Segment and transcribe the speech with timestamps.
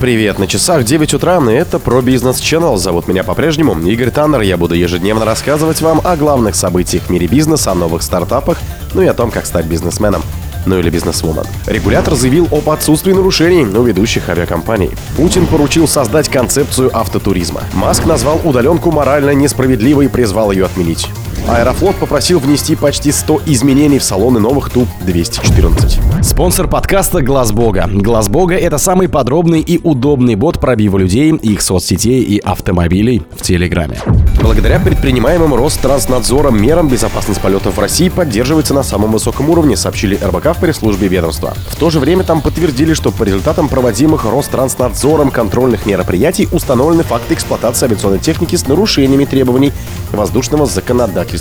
[0.00, 2.76] Привет, на часах 9 утра, и это про бизнес Channel.
[2.76, 4.42] Зовут меня по-прежнему Игорь Таннер.
[4.42, 8.58] Я буду ежедневно рассказывать вам о главных событиях в мире бизнеса, о новых стартапах,
[8.94, 10.22] ну и о том, как стать бизнесменом
[10.66, 11.44] ну или бизнесвумен.
[11.66, 14.90] Регулятор заявил об отсутствии нарушений у ведущих авиакомпаний.
[15.16, 17.62] Путин поручил создать концепцию автотуризма.
[17.72, 21.08] Маск назвал удаленку морально несправедливой и призвал ее отменить.
[21.48, 26.22] Аэрофлот попросил внести почти 100 изменений в салоны новых Ту-214.
[26.22, 27.88] Спонсор подкаста Глаз Бога.
[27.90, 33.40] Глаз Бога это самый подробный и удобный бот пробива людей, их соцсетей и автомобилей в
[33.40, 33.98] Телеграме.
[34.42, 40.54] Благодаря предпринимаемым Ространснадзором мерам безопасность полетов в России поддерживается на самом высоком уровне, сообщили РБК
[40.54, 41.54] в пресс-службе ведомства.
[41.68, 47.32] В то же время там подтвердили, что по результатам проводимых Ространснадзором контрольных мероприятий установлены факты
[47.32, 49.72] эксплуатации авиационной техники с нарушениями требований
[50.12, 51.37] воздушного законодательства.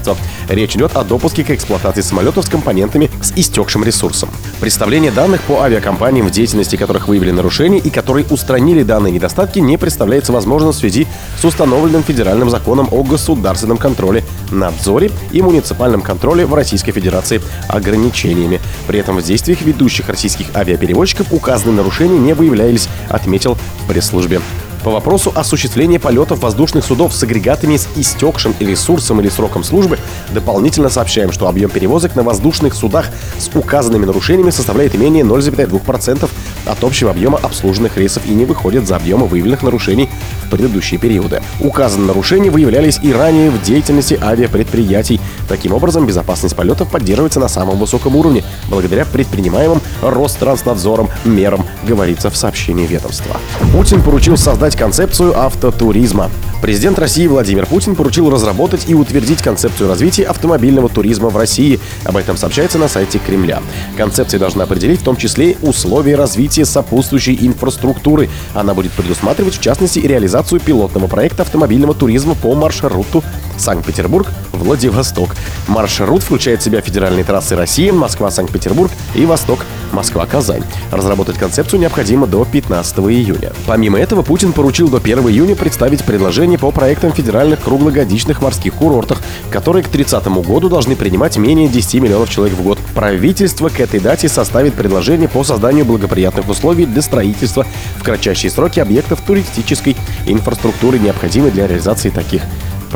[0.50, 4.30] Речь идет о допуске к эксплуатации самолетов с компонентами с истекшим ресурсом.
[4.60, 9.78] Представление данных по авиакомпаниям, в деятельности которых выявили нарушения и которые устранили данные недостатки, не
[9.78, 11.08] представляется возможным в связи
[11.40, 18.60] с установленным федеральным законом о государственном контроле, надзоре и муниципальном контроле в Российской Федерации ограничениями.
[18.88, 24.42] При этом в действиях ведущих российских авиаперевозчиков указанные нарушения не выявлялись, отметил в пресс-службе.
[24.84, 29.98] По вопросу осуществления полетов воздушных судов с агрегатами с истекшим ресурсом или сроком службы,
[30.32, 36.30] дополнительно сообщаем, что объем перевозок на воздушных судах с указанными нарушениями составляет менее 0,2%
[36.66, 40.10] от общего объема обслуженных рейсов и не выходит за объемы выявленных нарушений
[40.46, 41.42] в предыдущие периоды.
[41.60, 45.20] Указанные нарушения выявлялись и ранее в деятельности авиапредприятий.
[45.48, 52.38] Таким образом, безопасность полетов поддерживается на самом высоком уровне благодаря предпринимаемым Ространснадзором мерам, говорится в
[52.38, 53.38] сообщении ведомства.
[53.74, 56.30] Путин поручил создать концепцию автотуризма.
[56.62, 61.80] Президент России Владимир Путин поручил разработать и утвердить концепцию развития автомобильного туризма в России.
[62.04, 63.62] Об этом сообщается на сайте Кремля.
[63.96, 68.30] Концепция должна определить в том числе условия развития сопутствующей инфраструктуры.
[68.56, 73.24] Она будет предусматривать, в частности, реализацию пилотного проекта автомобильного туризма по маршруту
[73.58, 75.36] Санкт-Петербург, Владивосток.
[75.68, 79.60] Маршрут включает в себя федеральные трассы России, Москва, Санкт-Петербург и Восток,
[79.92, 80.64] Москва, Казань.
[80.92, 83.54] Разработать концепцию необходимо до 15 июня.
[83.66, 89.22] Помимо этого, Путин поручил до 1 июня представить предложение по проектам федеральных круглогодичных морских курортах,
[89.52, 92.80] которые к 30 году должны принимать менее 10 миллионов человек в год.
[92.96, 98.80] Правительство к этой дате составит предложение по созданию благоприятных условий для строительства в кратчайшие сроки
[98.80, 99.96] объектов туристической
[100.26, 102.42] инфраструктуры, необходимой для реализации таких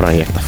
[0.02, 0.42] проектов.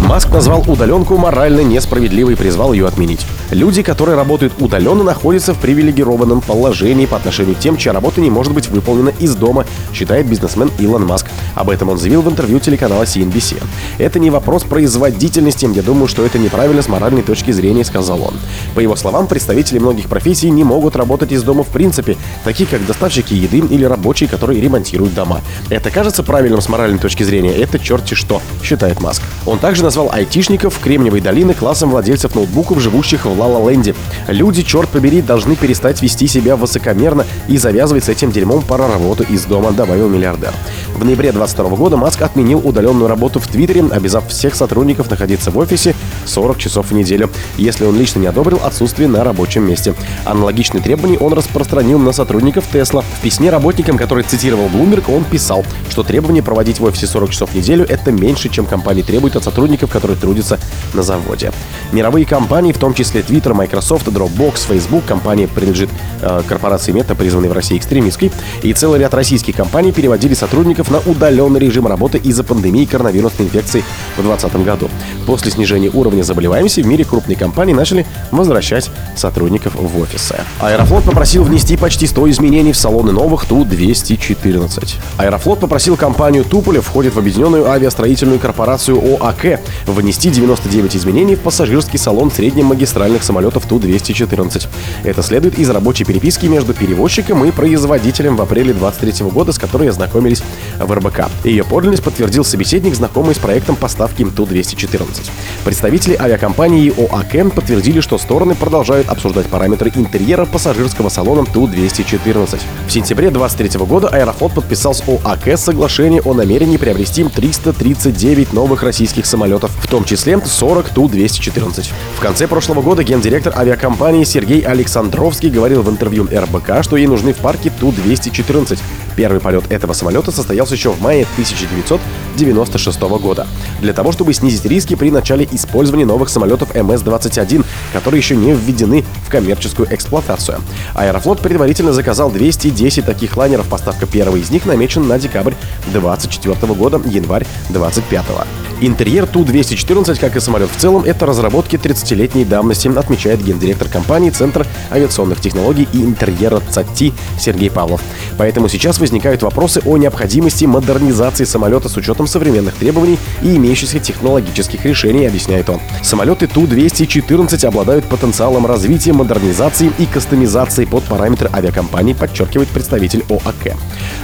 [0.00, 3.24] Маск назвал удаленку морально несправедливой и призвал ее отменить.
[3.50, 8.28] Люди, которые работают удаленно, находятся в привилегированном положении по отношению к тем, чья работа не
[8.28, 9.64] может быть выполнена из дома,
[9.94, 11.24] считает бизнесмен Илон Маск.
[11.58, 13.60] Об этом он заявил в интервью телеканала CNBC.
[13.98, 18.34] Это не вопрос производительности, я думаю, что это неправильно с моральной точки зрения, сказал он.
[18.76, 22.86] По его словам, представители многих профессий не могут работать из дома в принципе, такие как
[22.86, 25.40] доставщики еды или рабочие, которые ремонтируют дома.
[25.68, 29.22] Это кажется правильным с моральной точки зрения, это черти что, считает Маск.
[29.44, 33.96] Он также назвал айтишников Кремниевой долины классом владельцев ноутбуков, живущих в Лала-Ленде.
[34.28, 39.24] Люди, черт побери, должны перестать вести себя высокомерно и завязывать с этим дерьмом пора работу
[39.24, 40.52] из дома, добавил миллиардер.
[40.94, 45.58] В ноябре 2022 года Маск отменил удаленную работу в Твиттере, обязав всех сотрудников находиться в
[45.58, 45.94] офисе
[46.26, 49.94] 40 часов в неделю, если он лично не одобрил отсутствие на рабочем месте.
[50.24, 53.02] Аналогичные требования он распространил на сотрудников Тесла.
[53.02, 57.50] В письме работникам, который цитировал Bloomberg, он писал, что требование проводить в офисе 40 часов
[57.50, 60.58] в неделю– это меньше, чем компания требует от сотрудников, которые трудятся
[60.94, 61.52] на заводе.
[61.92, 67.48] Мировые компании, в том числе Twitter, Microsoft, Dropbox, Facebook, компания принадлежит э, корпорации Meta, признанной
[67.48, 68.30] в России экстремистской,
[68.62, 70.98] и целый ряд российских компаний переводили сотрудников на
[71.38, 73.84] удаленный режим работы из-за пандемии коронавирусной инфекции
[74.16, 74.90] в 2020 году.
[75.26, 80.36] После снижения уровня заболеваемости в мире крупные компании начали возвращать сотрудников в офисы.
[80.60, 84.96] Аэрофлот попросил внести почти 100 изменений в салоны новых Ту-214.
[85.18, 91.98] Аэрофлот попросил компанию Туполев, входит в объединенную авиастроительную корпорацию ОАК, внести 99 изменений в пассажирский
[91.98, 94.66] салон среднемагистральных самолетов Ту-214.
[95.04, 99.88] Это следует из рабочей переписки между перевозчиком и производителем в апреле 2023 года, с которой
[99.88, 100.42] ознакомились
[100.78, 101.17] в РБК.
[101.44, 105.30] Ее подлинность подтвердил собеседник, знакомый с проектом поставки Ту-214.
[105.64, 112.60] Представители авиакомпании ОАК подтвердили, что стороны продолжают обсуждать параметры интерьера пассажирского салона Ту-214.
[112.86, 119.26] В сентябре 2023 года Аэрофлот подписал с ОАК соглашение о намерении приобрести 339 новых российских
[119.26, 121.86] самолетов, в том числе 40 Ту-214.
[122.16, 127.32] В конце прошлого года гендиректор авиакомпании Сергей Александровский говорил в интервью РБК, что ей нужны
[127.32, 128.78] в парке Ту-214.
[129.16, 132.00] Первый полет этого самолета состоялся еще в мае 1900
[132.38, 133.46] 1996 года.
[133.80, 139.04] Для того, чтобы снизить риски при начале использования новых самолетов МС-21, которые еще не введены
[139.26, 140.60] в коммерческую эксплуатацию.
[140.94, 143.68] Аэрофлот предварительно заказал 210 таких лайнеров.
[143.68, 145.54] Поставка первого из них намечена на декабрь
[145.92, 148.57] 2024 года, январь 2025.
[148.80, 154.64] Интерьер Ту-214, как и самолет в целом, это разработки 30-летней давности, отмечает гендиректор компании Центр
[154.92, 158.00] авиационных технологий и интерьера ЦАТИ Сергей Павлов.
[158.36, 164.84] Поэтому сейчас возникают вопросы о необходимости модернизации самолета с учетом современных требований и имеющихся технологических
[164.84, 165.80] решений, объясняет он.
[166.04, 173.76] Самолеты Ту-214 обладают потенциалом развития, модернизации и кастомизации под параметры авиакомпании, подчеркивает представитель ОАК.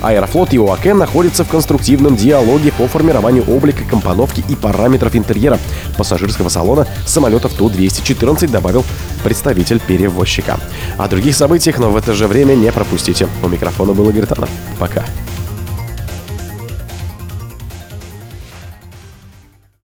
[0.05, 5.59] Аэрофлот и ОАК находятся в конструктивном диалоге по формированию облика компоновки и параметров интерьера
[5.97, 8.85] пассажирского салона самолетов Ту-214, добавил
[9.23, 10.61] представитель перевозчика.
[10.99, 13.29] О других событиях, но в это же время не пропустите.
[13.43, 14.51] У микрофона был Игорь Танов.
[14.79, 15.05] Пока.